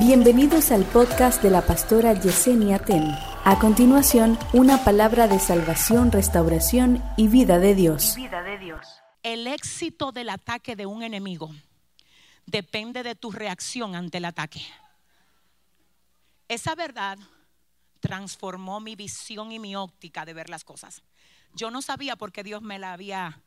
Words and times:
Bienvenidos 0.00 0.72
al 0.72 0.86
podcast 0.86 1.42
de 1.42 1.50
la 1.50 1.60
pastora 1.60 2.14
Yesenia 2.14 2.78
Ten. 2.78 3.04
A 3.44 3.58
continuación, 3.60 4.38
una 4.54 4.82
palabra 4.82 5.28
de 5.28 5.38
salvación, 5.38 6.10
restauración 6.10 7.04
y 7.18 7.28
vida 7.28 7.58
de 7.58 7.74
Dios. 7.74 8.16
El 9.22 9.46
éxito 9.46 10.10
del 10.10 10.30
ataque 10.30 10.74
de 10.74 10.86
un 10.86 11.02
enemigo 11.02 11.50
depende 12.46 13.02
de 13.02 13.14
tu 13.14 13.30
reacción 13.30 13.94
ante 13.94 14.16
el 14.16 14.24
ataque. 14.24 14.62
Esa 16.48 16.74
verdad 16.74 17.18
transformó 18.00 18.80
mi 18.80 18.96
visión 18.96 19.52
y 19.52 19.58
mi 19.58 19.76
óptica 19.76 20.24
de 20.24 20.32
ver 20.32 20.48
las 20.48 20.64
cosas. 20.64 21.02
Yo 21.52 21.70
no 21.70 21.82
sabía 21.82 22.16
por 22.16 22.32
qué 22.32 22.42
Dios 22.42 22.62
me 22.62 22.78
la 22.78 22.94
había 22.94 23.42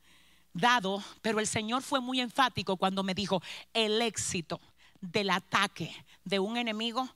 dado, 0.54 1.04
pero 1.24 1.40
el 1.40 1.48
Señor 1.48 1.82
fue 1.82 2.00
muy 2.00 2.22
enfático 2.22 2.78
cuando 2.78 3.02
me 3.02 3.16
dijo, 3.16 3.42
el 3.74 4.04
éxito 4.04 4.62
del 5.12 5.30
ataque 5.30 5.94
de 6.24 6.40
un 6.40 6.58
enemigo 6.58 7.10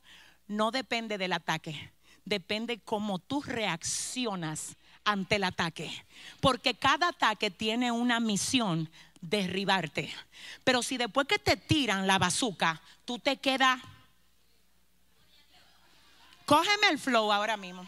no 0.48 0.72
depende 0.72 1.18
del 1.18 1.34
ataque, 1.34 1.92
depende 2.26 2.80
cómo 2.80 3.20
tú 3.20 3.42
reaccionas 3.42 4.76
ante 5.04 5.36
el 5.38 5.46
ataque. 5.46 6.06
Porque 6.42 6.76
cada 6.76 7.10
ataque 7.10 7.50
tiene 7.50 7.92
una 7.92 8.20
misión, 8.20 8.90
derribarte. 9.22 10.14
Pero 10.64 10.84
si 10.84 10.98
después 10.98 11.28
que 11.28 11.40
te 11.40 11.58
tiran 11.58 12.08
la 12.08 12.18
bazuca, 12.18 12.82
tú 13.06 13.20
te 13.20 13.38
quedas... 13.38 13.80
Cógeme 16.46 16.90
el 16.90 17.00
flow 17.00 17.32
ahora 17.32 17.58
mismo. 17.58 17.86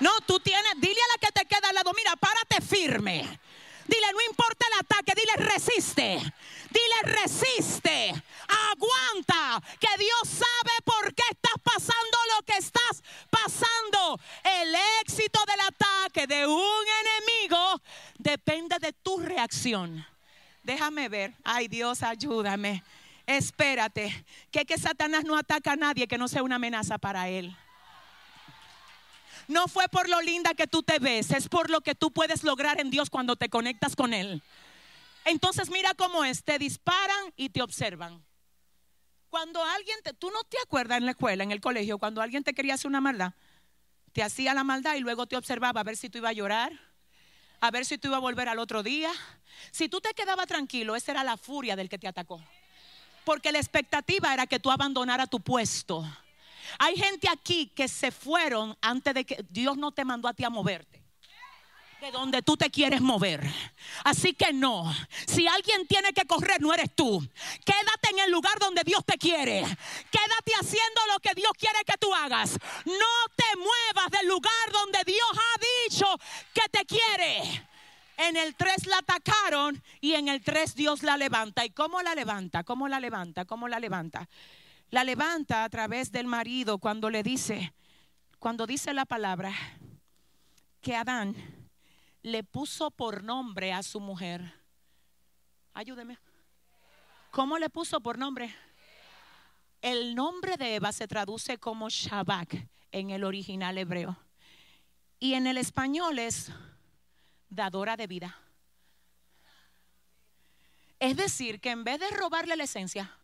No, 0.00 0.10
tú 0.26 0.40
tienes, 0.40 0.72
dile 0.78 0.94
a 0.94 1.12
la 1.12 1.26
que 1.26 1.32
te 1.32 1.46
queda 1.46 1.68
al 1.68 1.74
lado, 1.74 1.92
mira, 1.96 2.16
párate 2.16 2.60
firme. 2.60 3.38
Dile, 3.90 4.12
no 4.12 4.20
importa 4.30 4.66
el 4.68 4.78
ataque, 4.78 5.14
dile, 5.16 5.48
resiste. 5.50 6.20
Dile, 6.70 6.98
resiste. 7.02 8.14
Aguanta. 8.70 9.60
Que 9.80 9.88
Dios 9.98 10.22
sabe 10.24 10.74
por 10.84 11.12
qué 11.12 11.24
estás 11.28 11.54
pasando 11.64 12.18
lo 12.36 12.42
que 12.46 12.56
estás 12.56 13.02
pasando. 13.28 14.20
El 14.44 14.76
éxito 15.02 15.40
del 15.44 15.60
ataque 15.60 16.28
de 16.28 16.46
un 16.46 16.84
enemigo 17.02 17.82
depende 18.16 18.78
de 18.78 18.92
tu 18.92 19.18
reacción. 19.18 20.06
Déjame 20.62 21.08
ver. 21.08 21.34
Ay, 21.42 21.66
Dios, 21.66 22.04
ayúdame. 22.04 22.84
Espérate. 23.26 24.24
Que 24.52 24.64
que 24.64 24.78
Satanás 24.78 25.24
no 25.24 25.36
ataca 25.36 25.72
a 25.72 25.76
nadie 25.76 26.06
que 26.06 26.18
no 26.18 26.28
sea 26.28 26.44
una 26.44 26.56
amenaza 26.56 26.96
para 26.98 27.28
él. 27.28 27.56
No 29.50 29.66
fue 29.66 29.88
por 29.88 30.08
lo 30.08 30.22
linda 30.22 30.54
que 30.54 30.68
tú 30.68 30.84
te 30.84 31.00
ves, 31.00 31.32
es 31.32 31.48
por 31.48 31.70
lo 31.70 31.80
que 31.80 31.96
tú 31.96 32.12
puedes 32.12 32.44
lograr 32.44 32.80
en 32.80 32.88
Dios 32.88 33.10
cuando 33.10 33.34
te 33.34 33.48
conectas 33.48 33.96
con 33.96 34.14
Él. 34.14 34.44
Entonces 35.24 35.70
mira 35.70 35.92
cómo 35.94 36.24
es, 36.24 36.44
te 36.44 36.56
disparan 36.56 37.34
y 37.34 37.48
te 37.48 37.60
observan. 37.60 38.24
Cuando 39.28 39.64
alguien 39.64 39.98
te, 40.04 40.12
tú 40.12 40.30
no 40.30 40.44
te 40.44 40.56
acuerdas 40.62 40.98
en 40.98 41.04
la 41.04 41.10
escuela, 41.10 41.42
en 41.42 41.50
el 41.50 41.60
colegio, 41.60 41.98
cuando 41.98 42.22
alguien 42.22 42.44
te 42.44 42.54
quería 42.54 42.74
hacer 42.74 42.86
una 42.86 43.00
maldad, 43.00 43.32
te 44.12 44.22
hacía 44.22 44.54
la 44.54 44.62
maldad 44.62 44.94
y 44.94 45.00
luego 45.00 45.26
te 45.26 45.36
observaba 45.36 45.80
a 45.80 45.84
ver 45.84 45.96
si 45.96 46.08
tú 46.08 46.18
ibas 46.18 46.30
a 46.30 46.34
llorar, 46.34 46.72
a 47.60 47.72
ver 47.72 47.84
si 47.84 47.98
tú 47.98 48.06
ibas 48.06 48.18
a 48.18 48.20
volver 48.20 48.48
al 48.48 48.60
otro 48.60 48.84
día. 48.84 49.10
Si 49.72 49.88
tú 49.88 50.00
te 50.00 50.14
quedabas 50.14 50.46
tranquilo, 50.46 50.94
esa 50.94 51.10
era 51.10 51.24
la 51.24 51.36
furia 51.36 51.74
del 51.74 51.88
que 51.88 51.98
te 51.98 52.06
atacó. 52.06 52.40
Porque 53.24 53.50
la 53.50 53.58
expectativa 53.58 54.32
era 54.32 54.46
que 54.46 54.60
tú 54.60 54.70
abandonaras 54.70 55.28
tu 55.28 55.40
puesto. 55.40 56.06
Hay 56.78 56.96
gente 56.96 57.28
aquí 57.28 57.66
que 57.74 57.88
se 57.88 58.10
fueron 58.10 58.76
antes 58.80 59.14
de 59.14 59.24
que 59.24 59.44
Dios 59.48 59.76
no 59.76 59.92
te 59.92 60.04
mandó 60.04 60.28
a 60.28 60.34
ti 60.34 60.44
a 60.44 60.50
moverte. 60.50 61.00
De 62.00 62.10
donde 62.10 62.40
tú 62.40 62.56
te 62.56 62.70
quieres 62.70 63.02
mover. 63.02 63.42
Así 64.04 64.32
que 64.32 64.54
no. 64.54 64.90
Si 65.26 65.46
alguien 65.46 65.86
tiene 65.86 66.14
que 66.14 66.24
correr, 66.24 66.58
no 66.62 66.72
eres 66.72 66.94
tú. 66.94 67.20
Quédate 67.62 68.10
en 68.12 68.20
el 68.20 68.30
lugar 68.30 68.58
donde 68.58 68.82
Dios 68.84 69.04
te 69.04 69.18
quiere. 69.18 69.60
Quédate 69.60 70.52
haciendo 70.58 71.00
lo 71.12 71.20
que 71.20 71.34
Dios 71.34 71.52
quiere 71.58 71.78
que 71.86 71.98
tú 71.98 72.12
hagas. 72.14 72.58
No 72.86 73.34
te 73.36 73.56
muevas 73.58 74.10
del 74.12 74.28
lugar 74.28 74.72
donde 74.72 75.00
Dios 75.04 75.30
ha 75.34 75.88
dicho 75.88 76.06
que 76.54 76.68
te 76.70 76.86
quiere. 76.86 77.68
En 78.16 78.36
el 78.36 78.54
3 78.54 78.86
la 78.86 78.98
atacaron 78.98 79.82
y 80.00 80.14
en 80.14 80.28
el 80.28 80.42
3 80.42 80.74
Dios 80.74 81.02
la 81.02 81.18
levanta. 81.18 81.66
¿Y 81.66 81.70
cómo 81.70 82.00
la 82.00 82.14
levanta? 82.14 82.64
¿Cómo 82.64 82.88
la 82.88 82.98
levanta? 82.98 83.44
¿Cómo 83.44 83.68
la 83.68 83.78
levanta? 83.78 84.20
La 84.20 84.26
levanta 84.26 84.59
a 84.92 85.68
través 85.68 86.10
del 86.10 86.26
marido 86.26 86.78
cuando 86.78 87.10
le 87.10 87.22
dice, 87.22 87.72
cuando 88.38 88.66
dice 88.66 88.92
la 88.92 89.04
palabra 89.04 89.52
que 90.80 90.96
Adán 90.96 91.36
le 92.22 92.42
puso 92.42 92.90
por 92.90 93.22
nombre 93.22 93.72
a 93.72 93.82
su 93.82 94.00
mujer. 94.00 94.52
Ayúdeme. 95.74 96.18
¿Cómo 97.30 97.58
le 97.58 97.70
puso 97.70 98.00
por 98.00 98.18
nombre? 98.18 98.54
El 99.80 100.14
nombre 100.14 100.56
de 100.56 100.74
Eva 100.74 100.92
se 100.92 101.06
traduce 101.06 101.58
como 101.58 101.88
Shabak 101.88 102.66
en 102.92 103.10
el 103.10 103.24
original 103.24 103.78
hebreo. 103.78 104.18
Y 105.18 105.34
en 105.34 105.46
el 105.46 105.56
español 105.56 106.18
es 106.18 106.50
dadora 107.48 107.96
de 107.96 108.06
vida. 108.06 108.38
Es 110.98 111.16
decir, 111.16 111.60
que 111.60 111.70
en 111.70 111.84
vez 111.84 112.00
de 112.00 112.10
robarle 112.10 112.56
la 112.56 112.64
esencia, 112.64 113.19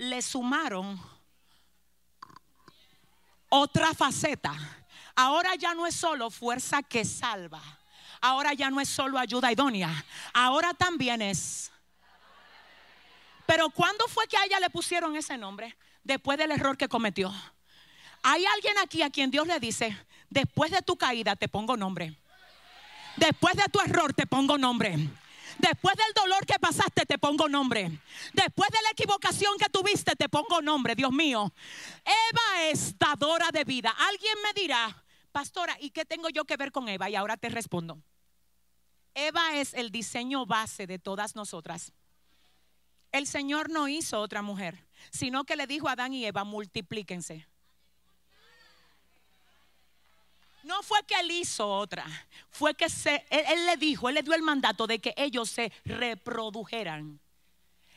le 0.00 0.22
sumaron 0.22 0.98
otra 3.50 3.92
faceta. 3.92 4.54
Ahora 5.14 5.54
ya 5.56 5.74
no 5.74 5.86
es 5.86 5.94
solo 5.94 6.30
fuerza 6.30 6.82
que 6.82 7.04
salva. 7.04 7.60
Ahora 8.22 8.54
ya 8.54 8.70
no 8.70 8.80
es 8.80 8.88
solo 8.88 9.18
ayuda 9.18 9.52
idónea. 9.52 10.04
Ahora 10.32 10.72
también 10.72 11.20
es. 11.20 11.70
Pero 13.44 13.68
¿cuándo 13.68 14.06
fue 14.08 14.26
que 14.26 14.38
a 14.38 14.44
ella 14.44 14.58
le 14.58 14.70
pusieron 14.70 15.16
ese 15.16 15.36
nombre? 15.36 15.76
Después 16.02 16.38
del 16.38 16.52
error 16.52 16.78
que 16.78 16.88
cometió. 16.88 17.30
Hay 18.22 18.44
alguien 18.54 18.78
aquí 18.78 19.02
a 19.02 19.10
quien 19.10 19.30
Dios 19.30 19.46
le 19.46 19.60
dice, 19.60 19.94
después 20.30 20.70
de 20.70 20.80
tu 20.80 20.96
caída 20.96 21.36
te 21.36 21.48
pongo 21.48 21.76
nombre. 21.76 22.16
Después 23.16 23.54
de 23.54 23.64
tu 23.64 23.80
error 23.80 24.14
te 24.14 24.26
pongo 24.26 24.56
nombre. 24.56 25.10
Después 25.58 25.96
del 25.96 26.12
dolor 26.14 26.46
que 26.46 26.58
pasaste, 26.58 27.06
te 27.06 27.18
pongo 27.18 27.48
nombre. 27.48 27.90
Después 28.32 28.70
de 28.70 28.82
la 28.82 28.90
equivocación 28.90 29.56
que 29.58 29.68
tuviste, 29.68 30.16
te 30.16 30.28
pongo 30.28 30.60
nombre, 30.60 30.94
Dios 30.94 31.12
mío. 31.12 31.52
Eva 32.04 32.68
es 32.70 32.98
dadora 32.98 33.48
de 33.52 33.64
vida. 33.64 33.94
Alguien 34.08 34.34
me 34.42 34.60
dirá, 34.60 35.04
pastora, 35.32 35.76
¿y 35.80 35.90
qué 35.90 36.04
tengo 36.04 36.28
yo 36.28 36.44
que 36.44 36.56
ver 36.56 36.72
con 36.72 36.88
Eva? 36.88 37.10
Y 37.10 37.16
ahora 37.16 37.36
te 37.36 37.48
respondo. 37.48 38.02
Eva 39.14 39.56
es 39.56 39.74
el 39.74 39.90
diseño 39.90 40.46
base 40.46 40.86
de 40.86 40.98
todas 40.98 41.34
nosotras. 41.34 41.92
El 43.12 43.26
Señor 43.26 43.70
no 43.70 43.88
hizo 43.88 44.20
otra 44.20 44.40
mujer, 44.40 44.86
sino 45.10 45.44
que 45.44 45.56
le 45.56 45.66
dijo 45.66 45.88
a 45.88 45.92
Adán 45.92 46.12
y 46.12 46.24
Eva, 46.24 46.44
multiplíquense. 46.44 47.46
No 50.62 50.82
fue 50.82 51.02
que 51.04 51.14
él 51.18 51.30
hizo 51.30 51.68
otra, 51.68 52.04
fue 52.50 52.74
que 52.74 52.88
se, 52.88 53.24
él, 53.30 53.66
le 53.66 53.76
dijo, 53.76 54.08
él 54.08 54.14
le 54.16 54.22
dio 54.22 54.34
el 54.34 54.42
mandato 54.42 54.86
de 54.86 54.98
que 54.98 55.14
ellos 55.16 55.50
se 55.50 55.72
reprodujeran. 55.84 57.18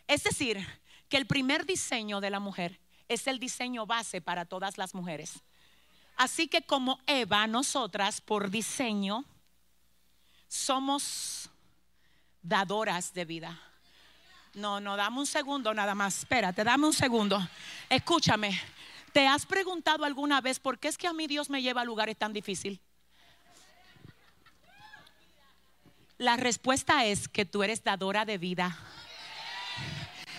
Es 0.07 0.23
decir, 0.23 0.65
que 1.09 1.17
el 1.17 1.27
primer 1.27 1.65
diseño 1.65 2.21
de 2.21 2.29
la 2.29 2.39
mujer 2.39 2.79
es 3.07 3.27
el 3.27 3.39
diseño 3.39 3.85
base 3.85 4.21
para 4.21 4.45
todas 4.45 4.77
las 4.77 4.93
mujeres. 4.93 5.43
Así 6.15 6.47
que 6.47 6.61
como 6.61 6.99
Eva, 7.07 7.47
nosotras 7.47 8.21
por 8.21 8.49
diseño 8.49 9.25
somos 10.47 11.49
dadoras 12.41 13.13
de 13.13 13.25
vida. 13.25 13.59
No, 14.53 14.79
no, 14.79 14.95
dame 14.95 15.19
un 15.19 15.25
segundo 15.25 15.73
nada 15.73 15.95
más. 15.95 16.19
Espérate, 16.19 16.63
dame 16.63 16.85
un 16.85 16.93
segundo. 16.93 17.39
Escúchame. 17.89 18.59
¿Te 19.13 19.27
has 19.27 19.45
preguntado 19.45 20.05
alguna 20.05 20.41
vez 20.41 20.59
por 20.59 20.79
qué 20.79 20.87
es 20.87 20.97
que 20.97 21.07
a 21.07 21.13
mí 21.13 21.27
Dios 21.27 21.51
me 21.51 21.61
lleva 21.61 21.81
a 21.81 21.85
lugares 21.85 22.17
tan 22.17 22.33
difíciles? 22.33 22.79
La 26.17 26.35
respuesta 26.35 27.05
es 27.05 27.27
que 27.27 27.45
tú 27.45 27.61
eres 27.61 27.83
dadora 27.83 28.25
de 28.25 28.39
vida. 28.39 28.75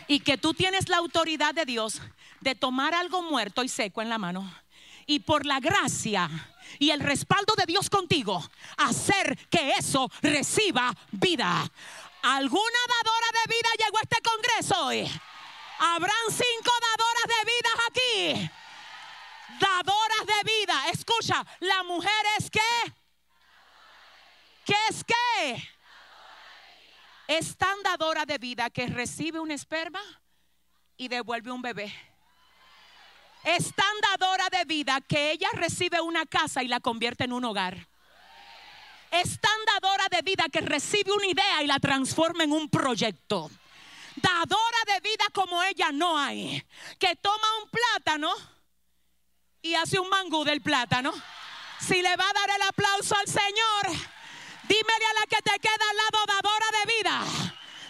Y 0.09 0.21
que 0.21 0.37
tú 0.37 0.55
tienes 0.55 0.89
la 0.89 0.97
autoridad 0.97 1.55
de 1.55 1.65
Dios 1.65 2.03
de 2.41 2.57
tomar 2.57 2.95
algo 2.95 3.23
muerto 3.23 3.63
y 3.63 3.69
seco 3.69 4.03
en 4.03 4.09
la 4.09 4.19
mano. 4.19 4.53
Y 5.07 5.21
por 5.21 5.47
la 5.47 5.61
gracia 5.61 6.29
y 6.81 6.91
el 6.91 6.99
respaldo 6.99 7.55
de 7.57 7.67
Dios 7.67 7.89
contigo, 7.89 8.43
hacer 8.77 9.39
que 9.51 9.71
eso 9.79 10.11
reciba 10.21 10.93
vida. 11.13 11.71
¿Alguna 12.23 12.79
dadora 12.89 13.41
de 13.41 13.55
vida 13.55 13.69
llegó 13.79 13.99
a 13.99 14.03
este 14.03 14.21
congreso 14.21 14.87
hoy? 14.87 15.09
Habrán 15.79 16.25
cinco 16.29 16.73
dadoras 16.81 17.29
de 17.29 17.53
vidas 17.53 18.43
aquí 18.43 18.51
dadoras 19.59 20.27
de 20.27 20.53
vida. 20.61 20.89
Escucha, 20.93 21.45
la 21.61 21.83
mujer 21.83 22.11
es 22.39 22.51
qué? 22.51 22.93
¿Qué 24.65 24.77
es 24.89 25.05
qué? 25.05 25.69
Es 27.27 27.57
tan 27.57 27.83
dadora 27.83 28.25
de 28.27 28.39
vida 28.39 28.71
que 28.71 28.87
recibe 28.87 29.41
un 29.41 29.51
esperma 29.51 30.01
y 30.97 31.09
devuelve 31.09 31.51
un 31.51 31.63
bebé. 31.63 31.95
Es 33.45 33.75
tan 33.75 34.01
dadora 34.01 34.49
de 34.51 34.65
vida 34.65 35.01
que 35.01 35.33
ella 35.33 35.49
recibe 35.53 36.01
una 36.01 36.25
casa 36.25 36.63
y 36.63 36.69
la 36.69 36.81
convierte 36.81 37.25
en 37.25 37.33
un 37.33 37.45
hogar. 37.45 37.89
Es 39.11 39.41
tan 39.41 39.65
dadora 39.67 40.09
de 40.11 40.23
vida 40.23 40.45
que 40.51 40.61
recibe 40.61 41.13
una 41.13 41.27
idea 41.27 41.63
y 41.63 41.67
la 41.67 41.79
transforma 41.79 42.45
en 42.45 42.53
un 42.53 42.69
proyecto 42.69 43.51
dadora 44.17 44.79
de 44.87 45.01
vida 45.01 45.25
como 45.33 45.63
ella 45.63 45.91
no 45.93 46.19
hay. 46.19 46.65
Que 46.99 47.17
toma 47.17 47.47
un 47.63 47.71
plátano 47.71 48.33
y 49.65 49.75
hace 49.75 49.99
un 49.99 50.09
mangú 50.11 50.45
del 50.45 50.61
plátano. 50.61 51.11
Si 51.81 52.01
le 52.03 52.17
va 52.17 52.29
a 52.29 52.33
dar 52.33 52.51
el 52.55 52.63
aplauso 52.69 53.17
al 53.17 53.27
Señor, 53.27 53.99
dímele 54.69 55.07
a 55.11 55.21
la 55.21 55.27
que 55.27 55.41
te 55.43 55.59
queda 55.59 55.87
al 55.91 55.97
lado, 55.97 56.27
dadora 56.27 56.67
de 56.79 56.95
vida, 56.95 57.25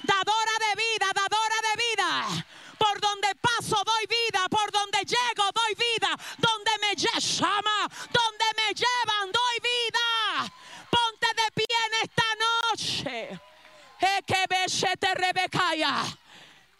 dadora 0.05 0.55
de 0.67 0.75
vida, 0.82 1.06
dadora 1.12 1.59
de 1.69 1.75
vida. 1.85 2.44
Por 2.79 3.00
donde 3.00 3.35
paso 3.41 3.82
doy 3.85 4.06
vida, 4.06 4.49
por 4.49 4.71
donde 4.71 4.99
llego 5.00 5.50
doy 5.53 5.75
vida, 5.75 6.17
donde 6.38 6.71
me 6.81 6.94
llama, 6.94 7.91
donde 8.12 8.44
me 8.56 8.73
llevan 8.73 9.32
doy 9.32 9.56
vida. 9.61 10.55
Ponte 10.91 11.27
de 11.43 11.50
pie 11.55 11.77
en 11.87 12.09
esta 12.09 12.25
noche. 12.47 13.41
Que 13.99 14.23
te. 15.49 16.05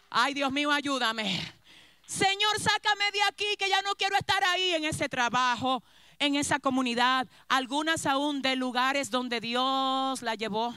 Ay, 0.09 0.33
Dios 0.33 0.51
mío, 0.51 0.71
ayúdame. 0.71 1.64
Señor, 2.05 2.59
sácame 2.59 3.11
de 3.11 3.21
aquí, 3.23 3.45
que 3.57 3.69
ya 3.69 3.81
no 3.81 3.95
quiero 3.95 4.15
estar 4.15 4.43
ahí 4.43 4.73
en 4.73 4.85
ese 4.85 5.09
trabajo, 5.09 5.83
en 6.19 6.35
esa 6.35 6.59
comunidad, 6.59 7.27
algunas 7.47 8.05
aún 8.05 8.41
de 8.41 8.55
lugares 8.55 9.09
donde 9.09 9.39
Dios 9.39 10.21
la 10.21 10.35
llevó. 10.35 10.73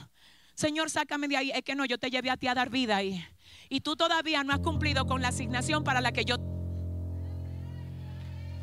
Señor, 0.55 0.89
sácame 0.89 1.27
de 1.27 1.37
ahí. 1.37 1.51
Es 1.51 1.63
que 1.63 1.75
no, 1.75 1.85
yo 1.85 1.97
te 1.97 2.09
llevé 2.09 2.29
a 2.29 2.37
ti 2.37 2.47
a 2.47 2.53
dar 2.53 2.69
vida 2.69 2.97
ahí. 2.97 3.25
Y 3.69 3.81
tú 3.81 3.95
todavía 3.95 4.43
no 4.43 4.53
has 4.53 4.59
cumplido 4.59 5.05
con 5.05 5.21
la 5.21 5.29
asignación 5.29 5.83
para 5.83 6.01
la 6.01 6.11
que 6.11 6.25
yo... 6.25 6.35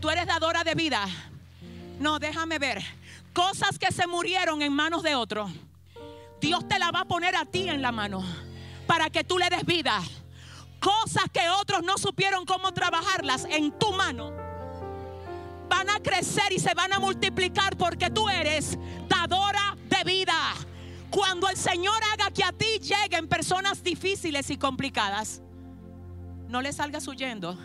Tú 0.00 0.10
eres 0.10 0.26
dadora 0.26 0.62
de 0.62 0.74
vida. 0.74 1.06
No, 1.98 2.18
déjame 2.18 2.58
ver. 2.58 2.82
Cosas 3.32 3.78
que 3.78 3.92
se 3.92 4.06
murieron 4.06 4.60
en 4.60 4.72
manos 4.72 5.02
de 5.02 5.14
otro. 5.14 5.50
Dios 6.40 6.68
te 6.68 6.78
la 6.78 6.90
va 6.90 7.00
a 7.00 7.04
poner 7.06 7.34
a 7.34 7.46
ti 7.46 7.68
en 7.68 7.80
la 7.80 7.92
mano 7.92 8.22
para 8.86 9.08
que 9.08 9.24
tú 9.24 9.38
le 9.38 9.48
des 9.48 9.64
vida. 9.64 10.02
Cosas 10.80 11.24
que 11.32 11.48
otros 11.48 11.82
no 11.82 11.98
supieron 11.98 12.44
cómo 12.44 12.72
trabajarlas 12.72 13.44
en 13.46 13.76
tu 13.78 13.92
mano 13.92 14.46
van 15.68 15.90
a 15.90 16.00
crecer 16.00 16.52
y 16.52 16.58
se 16.58 16.74
van 16.74 16.92
a 16.92 16.98
multiplicar 16.98 17.76
porque 17.76 18.10
tú 18.10 18.28
eres 18.28 18.78
dadora 19.08 19.76
de 19.88 20.04
vida. 20.04 20.34
Cuando 21.10 21.48
el 21.48 21.56
Señor 21.56 21.96
haga 22.12 22.30
que 22.30 22.44
a 22.44 22.52
ti 22.52 22.78
lleguen 22.80 23.28
personas 23.28 23.82
difíciles 23.82 24.50
y 24.50 24.56
complicadas, 24.56 25.40
no 26.48 26.60
le 26.62 26.72
salgas 26.72 27.06
huyendo. 27.08 27.58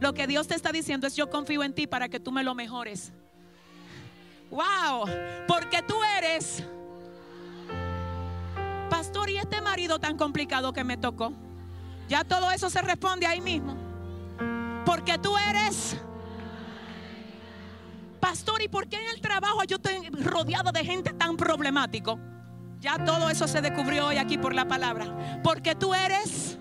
Lo 0.00 0.12
que 0.12 0.26
Dios 0.26 0.46
te 0.46 0.54
está 0.54 0.72
diciendo 0.72 1.06
es 1.06 1.16
yo 1.16 1.30
confío 1.30 1.62
en 1.62 1.74
ti 1.74 1.86
para 1.86 2.08
que 2.08 2.20
tú 2.20 2.30
me 2.32 2.42
lo 2.42 2.54
mejores. 2.54 3.12
Wow, 4.50 5.06
porque 5.48 5.82
tú 5.82 5.96
eres 6.18 6.62
pastor 8.90 9.30
y 9.30 9.38
este 9.38 9.60
marido 9.60 9.98
tan 9.98 10.16
complicado 10.16 10.72
que 10.72 10.84
me 10.84 10.96
tocó. 10.96 11.32
Ya 12.08 12.24
todo 12.24 12.50
eso 12.50 12.68
se 12.70 12.82
responde 12.82 13.26
ahí 13.26 13.40
mismo. 13.40 13.74
Porque 14.84 15.18
tú 15.18 15.36
eres 15.36 15.96
pastor, 18.24 18.62
¿y 18.62 18.68
por 18.68 18.88
qué 18.88 18.96
en 18.96 19.10
el 19.14 19.20
trabajo 19.20 19.64
yo 19.64 19.76
estoy 19.76 20.08
rodeado 20.08 20.72
de 20.72 20.82
gente 20.82 21.12
tan 21.12 21.36
problemático? 21.36 22.18
Ya 22.80 23.02
todo 23.04 23.28
eso 23.28 23.46
se 23.46 23.60
descubrió 23.60 24.06
hoy 24.06 24.16
aquí 24.16 24.38
por 24.38 24.54
la 24.54 24.66
palabra. 24.66 25.40
Porque 25.44 25.74
tú 25.74 25.94
eres... 25.94 26.58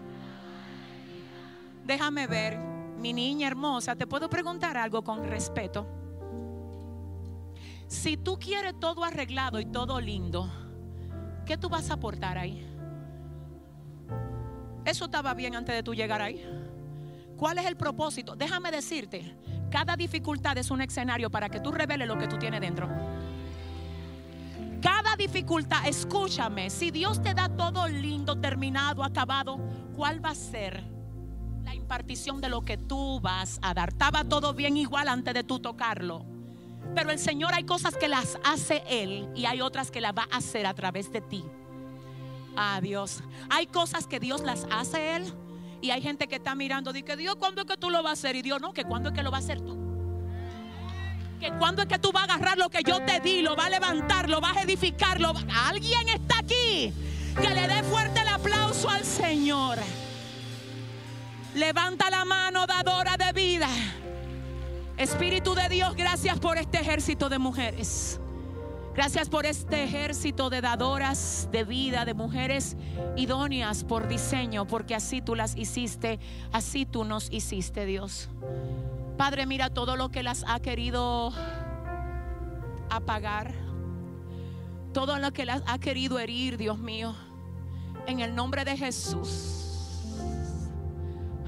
Déjame 1.85 2.27
ver, 2.27 2.57
mi 2.97 3.13
niña 3.13 3.47
hermosa, 3.47 3.95
te 3.95 4.05
puedo 4.05 4.29
preguntar 4.29 4.77
algo 4.77 5.03
con 5.03 5.23
respeto. 5.23 5.87
Si 7.87 8.17
tú 8.17 8.37
quieres 8.37 8.77
todo 8.79 9.03
arreglado 9.03 9.59
y 9.59 9.65
todo 9.65 10.01
lindo, 10.01 10.49
¿qué 11.45 11.57
tú 11.57 11.69
vas 11.69 11.89
a 11.89 11.93
aportar 11.93 12.37
ahí? 12.37 12.72
Eso 14.85 15.05
estaba 15.05 15.33
bien 15.33 15.55
antes 15.55 15.75
de 15.75 15.83
tú 15.83 15.93
llegar 15.93 16.21
ahí. 16.21 16.45
¿Cuál 17.37 17.57
es 17.57 17.65
el 17.65 17.75
propósito? 17.75 18.35
Déjame 18.35 18.71
decirte, 18.71 19.35
cada 19.69 19.95
dificultad 19.95 20.57
es 20.57 20.71
un 20.71 20.81
escenario 20.81 21.29
para 21.29 21.49
que 21.49 21.59
tú 21.59 21.71
reveles 21.71 22.07
lo 22.07 22.17
que 22.17 22.27
tú 22.27 22.37
tienes 22.37 22.61
dentro. 22.61 22.89
Cada 24.81 25.15
dificultad, 25.15 25.87
escúchame, 25.87 26.69
si 26.69 26.91
Dios 26.91 27.21
te 27.23 27.33
da 27.33 27.47
todo 27.47 27.87
lindo, 27.87 28.35
terminado, 28.39 29.03
acabado, 29.03 29.57
¿cuál 29.95 30.23
va 30.23 30.31
a 30.31 30.35
ser 30.35 30.83
la 31.63 31.73
impartición 31.73 32.41
de 32.41 32.49
lo 32.49 32.63
que 32.63 32.77
tú 32.77 33.21
vas 33.21 33.59
a 33.61 33.73
dar? 33.73 33.89
Estaba 33.89 34.25
todo 34.25 34.53
bien 34.53 34.75
igual 34.75 35.07
antes 35.07 35.33
de 35.33 35.43
tú 35.43 35.59
tocarlo. 35.59 36.25
Pero 36.93 37.11
el 37.11 37.19
Señor 37.19 37.53
hay 37.53 37.63
cosas 37.63 37.95
que 37.95 38.09
las 38.09 38.37
hace 38.43 38.83
Él 38.89 39.29
y 39.35 39.45
hay 39.45 39.61
otras 39.61 39.89
que 39.89 40.01
las 40.01 40.13
va 40.13 40.27
a 40.29 40.37
hacer 40.37 40.65
a 40.65 40.73
través 40.73 41.11
de 41.13 41.21
ti. 41.21 41.45
Ah, 42.55 42.79
Dios. 42.81 43.23
Hay 43.49 43.67
cosas 43.67 44.07
que 44.07 44.19
Dios 44.19 44.41
las 44.41 44.67
hace 44.71 45.15
Él 45.15 45.33
y 45.81 45.91
hay 45.91 46.01
gente 46.01 46.27
que 46.27 46.35
está 46.35 46.55
mirando, 46.55 46.93
dice, 46.93 47.17
Dios, 47.17 47.35
¿cuándo 47.35 47.61
es 47.61 47.67
que 47.67 47.75
tú 47.75 47.89
lo 47.89 48.01
vas 48.01 48.11
a 48.11 48.13
hacer? 48.13 48.35
Y 48.37 48.41
Dios, 48.41 48.61
no, 48.61 48.73
que 48.73 48.85
cuándo 48.85 49.09
es 49.09 49.15
que 49.15 49.21
lo 49.21 49.31
va 49.31 49.37
a 49.37 49.39
hacer 49.41 49.59
tú. 49.59 49.77
Que 51.39 51.51
cuándo 51.59 51.81
es 51.81 51.89
que 51.89 51.99
tú 51.99 52.11
vas 52.13 52.29
a 52.29 52.35
agarrar 52.35 52.57
lo 52.57 52.69
que 52.69 52.83
yo 52.83 53.01
te 53.01 53.19
di, 53.19 53.41
lo 53.41 53.55
va 53.55 53.65
a 53.65 53.69
levantar, 53.69 54.29
lo 54.29 54.39
vas 54.39 54.55
a 54.55 54.61
edificar. 54.61 55.17
Alguien 55.65 56.07
está 56.07 56.39
aquí 56.39 56.93
que 57.41 57.49
le 57.49 57.67
dé 57.67 57.83
fuerte 57.83 58.21
el 58.21 58.29
aplauso 58.29 58.89
al 58.89 59.03
Señor. 59.03 59.79
Levanta 61.55 62.09
la 62.09 62.23
mano, 62.23 62.65
dadora 62.65 63.17
de 63.17 63.33
vida. 63.33 63.67
Espíritu 64.97 65.53
de 65.53 65.67
Dios, 65.69 65.95
gracias 65.95 66.39
por 66.39 66.57
este 66.57 66.79
ejército 66.79 67.27
de 67.27 67.39
mujeres. 67.39 68.19
Gracias 68.95 69.27
por 69.27 69.47
este 69.47 69.83
ejército 69.83 70.51
de 70.51 70.61
dadoras 70.61 71.49
de 71.51 71.63
vida, 71.63 72.05
de 72.05 72.13
mujeres 72.13 72.77
idóneas 73.15 73.83
por 73.83 74.07
diseño, 74.07 74.67
porque 74.67 74.93
así 74.93 75.19
tú 75.19 75.33
las 75.33 75.57
hiciste, 75.57 76.19
así 76.51 76.85
tú 76.85 77.03
nos 77.03 77.31
hiciste, 77.31 77.87
Dios. 77.87 78.29
Padre, 79.17 79.47
mira 79.47 79.71
todo 79.71 79.95
lo 79.95 80.09
que 80.09 80.21
las 80.21 80.45
ha 80.47 80.59
querido 80.59 81.33
apagar, 82.91 83.55
todo 84.93 85.17
lo 85.17 85.31
que 85.31 85.45
las 85.45 85.63
ha 85.65 85.79
querido 85.79 86.19
herir, 86.19 86.57
Dios 86.57 86.77
mío, 86.77 87.15
en 88.05 88.19
el 88.19 88.35
nombre 88.35 88.63
de 88.63 88.77
Jesús. 88.77 90.03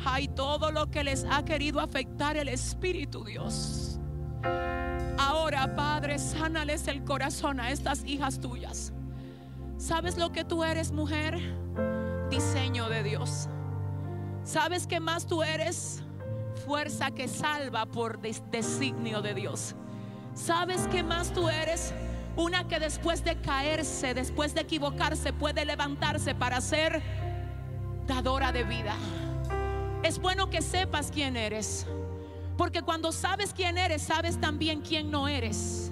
Hay 0.04 0.28
todo 0.30 0.72
lo 0.72 0.90
que 0.90 1.04
les 1.04 1.26
ha 1.30 1.46
querido 1.46 1.80
afectar 1.80 2.38
el 2.38 2.48
Espíritu, 2.48 3.24
Dios. 3.24 4.00
Ahora, 5.46 5.76
Padre, 5.76 6.18
sánales 6.18 6.88
el 6.88 7.04
corazón 7.04 7.60
a 7.60 7.70
estas 7.70 8.04
hijas 8.04 8.42
tuyas. 8.42 8.92
¿Sabes 9.78 10.18
lo 10.18 10.32
que 10.32 10.44
tú 10.44 10.64
eres, 10.64 10.92
mujer? 10.92 11.40
Diseño 12.32 12.90
de 12.90 13.04
Dios. 13.04 13.48
¿Sabes 14.44 14.88
que 14.88 15.00
más 15.00 15.28
tú 15.28 15.44
eres? 15.44 16.02
Fuerza 16.66 17.12
que 17.12 17.28
salva 17.28 17.86
por 17.86 18.20
designio 18.20 19.22
de 19.22 19.36
Dios. 19.36 19.76
¿Sabes 20.34 20.88
que 20.88 21.04
más 21.04 21.32
tú 21.32 21.48
eres? 21.48 21.94
Una 22.36 22.68
que 22.68 22.80
después 22.80 23.24
de 23.24 23.40
caerse, 23.40 24.16
después 24.16 24.56
de 24.56 24.62
equivocarse, 24.62 25.32
puede 25.32 25.64
levantarse 25.64 26.34
para 26.34 26.60
ser 26.60 27.04
dadora 28.08 28.52
de 28.52 28.64
vida. 28.64 28.96
Es 30.02 30.18
bueno 30.18 30.50
que 30.50 30.64
sepas 30.64 31.12
quién 31.12 31.38
eres. 31.38 31.86
Porque 32.58 32.82
cuando 32.82 33.12
sabes 33.12 33.54
quién 33.54 33.78
eres, 33.78 34.02
sabes 34.02 34.40
también 34.40 34.82
quién 34.82 35.12
no 35.12 35.28
eres. 35.28 35.92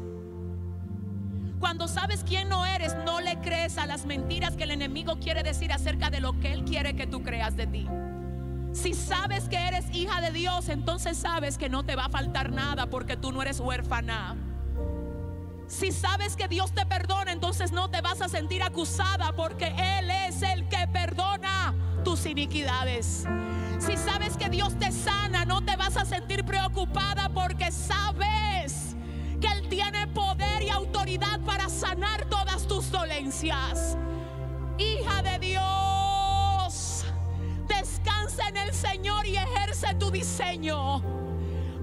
Cuando 1.60 1.88
sabes 1.88 2.24
quién 2.24 2.50
no 2.50 2.66
eres, 2.66 2.96
no 3.06 3.22
le 3.22 3.40
crees 3.40 3.78
a 3.78 3.86
las 3.86 4.06
mentiras 4.06 4.56
que 4.56 4.64
el 4.64 4.72
enemigo 4.72 5.18
quiere 5.20 5.44
decir 5.44 5.72
acerca 5.72 6.10
de 6.10 6.20
lo 6.20 6.40
que 6.40 6.52
él 6.54 6.66
quiere 6.66 6.96
que 6.96 7.08
tú 7.08 7.24
creas 7.24 7.56
de 7.56 7.68
ti. 7.68 7.88
Si 8.74 8.94
sabes 8.94 9.48
que 9.48 9.58
eres 9.58 9.86
hija 9.94 10.20
de 10.20 10.32
Dios, 10.32 10.68
entonces 10.68 11.18
sabes 11.18 11.58
que 11.58 11.70
no 11.70 11.84
te 11.84 11.96
va 11.96 12.06
a 12.06 12.10
faltar 12.10 12.52
nada 12.52 12.88
porque 12.88 13.16
tú 13.16 13.32
no 13.32 13.42
eres 13.42 13.60
huérfana. 13.60 14.36
Si 15.68 15.92
sabes 15.92 16.36
que 16.36 16.48
Dios 16.48 16.74
te 16.74 16.86
perdona, 16.86 17.32
entonces 17.32 17.72
no 17.72 17.90
te 17.90 18.02
vas 18.02 18.22
a 18.22 18.30
sentir 18.30 18.62
acusada 18.62 19.34
porque 19.34 19.74
Él 19.78 20.10
es 20.12 20.42
el 20.42 20.68
que 20.68 20.88
perdona 20.92 21.53
iniquidades. 22.26 23.26
Si 23.80 23.98
sabes 23.98 24.38
que 24.38 24.50
Dios 24.50 24.78
te 24.80 24.92
sana, 24.92 25.46
no 25.46 25.62
te 25.62 25.76
vas 25.76 25.98
a 25.98 26.06
sentir 26.06 26.44
preocupada 26.46 27.30
porque 27.30 27.72
sabes 27.72 28.96
que 29.42 29.48
Él 29.48 29.68
tiene 29.70 30.08
poder 30.08 30.64
y 30.64 30.70
autoridad 30.70 31.40
para 31.42 31.68
sanar 31.70 32.26
todas 32.26 32.66
tus 32.68 32.90
dolencias. 32.92 33.98
Hija 34.78 35.22
de 35.22 35.40
Dios, 35.40 37.06
descansa 37.68 38.48
en 38.48 38.58
el 38.58 38.74
Señor 38.74 39.26
y 39.28 39.36
ejerce 39.36 39.94
tu 39.96 40.10
diseño. 40.12 41.02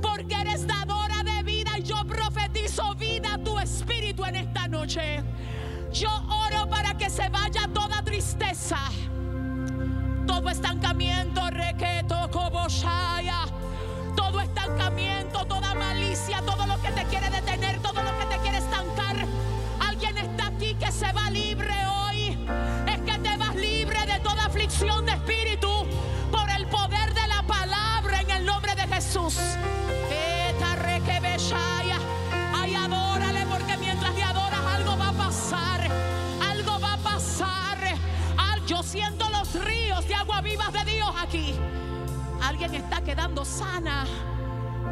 Porque 0.00 0.34
eres 0.34 0.66
dadora 0.66 1.22
de 1.22 1.42
vida 1.42 1.78
y 1.78 1.82
yo 1.82 2.02
profetizo 2.06 2.94
vida 2.94 3.34
a 3.34 3.38
tu 3.38 3.58
espíritu 3.58 4.24
en 4.24 4.36
esta 4.36 4.66
noche. 4.68 5.22
Yo 5.92 6.10
oro 6.46 6.68
para 6.70 6.96
que 6.96 7.10
se 7.10 7.28
vaya 7.28 7.68
toda 7.74 8.02
tristeza 8.02 8.78
todo 10.40 10.48
estancamiento, 10.48 11.50
requeto, 11.50 12.30
coboshaya, 12.30 13.42
todo 14.16 14.40
estancamiento, 14.40 15.44
toda 15.44 15.74
malicia, 15.74 16.40
todo 16.46 16.64
lo 16.66 16.80
que 16.80 16.90
te 16.92 17.04
quiere 17.04 17.28
detener, 17.28 17.78
todo 17.82 18.02
lo 18.02 18.18
que 18.18 18.24
te 18.24 18.38
quiere 18.38 18.56
estancar. 18.56 19.16
Alguien 19.86 20.16
está 20.16 20.46
aquí 20.46 20.74
que 20.76 20.90
se 20.90 21.12
va 21.12 21.28
libre 21.30 21.74
hoy. 21.86 22.38
Es 22.86 23.00
que 23.02 23.18
te 23.18 23.36
vas 23.36 23.54
libre 23.54 23.98
de 24.06 24.18
toda 24.20 24.46
aflicción 24.46 25.04
de 25.04 25.12
espíritu 25.12 25.86
por 26.32 26.48
el 26.48 26.66
poder 26.68 27.12
de 27.12 27.26
la 27.28 27.42
palabra 27.42 28.22
en 28.22 28.30
el 28.30 28.46
nombre 28.46 28.74
de 28.74 28.88
Jesús. 28.88 29.36
Eta 30.10 30.74
requebeshaya. 30.76 31.98
Ay, 32.54 32.74
adórale 32.76 33.44
porque 33.44 33.76
mientras 33.76 34.14
le 34.14 34.22
adoras 34.22 34.60
algo 34.74 34.96
va 34.96 35.08
a 35.08 35.12
pasar. 35.12 35.86
Algo 36.50 36.80
va 36.80 36.94
a 36.94 36.96
pasar. 36.96 37.60
Yo 38.70 38.84
siento 38.84 39.29
Alguien 42.62 42.82
está 42.82 43.00
quedando 43.00 43.42
sana. 43.42 44.06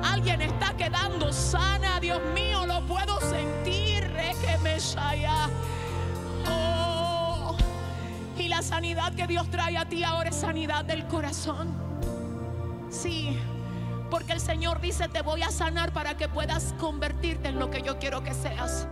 Alguien 0.02 0.40
está 0.40 0.75
quedando 0.75 1.30
sana. 1.34 2.00
Dios 2.00 2.18
mío, 2.34 2.64
lo 2.64 2.80
puedo 2.87 3.20
sentir. 3.20 4.10
Que 4.40 4.56
me 4.62 4.78
Oh. 6.48 7.54
Y 8.38 8.48
la 8.48 8.62
sanidad 8.62 9.12
que 9.12 9.26
Dios 9.26 9.50
trae 9.50 9.76
a 9.76 9.87
ti 9.87 10.02
ahora 10.02 10.30
es 10.30 10.37
sanidad 10.37 10.87
del 10.87 11.06
corazón. 11.08 11.68
Sí. 12.88 13.38
Porque 14.10 14.32
el 14.32 14.40
Señor 14.40 14.80
dice, 14.80 15.06
te 15.08 15.20
voy 15.20 15.42
a 15.42 15.50
sanar 15.50 15.92
para 15.92 16.16
que 16.16 16.26
puedas 16.26 16.75
convertirte 16.78 17.48
en 17.48 17.58
lo 17.58 17.68
que 17.68 17.82
yo 17.82 17.98
quiero 17.98 18.25
que 18.25 18.32
seas. 18.32 18.88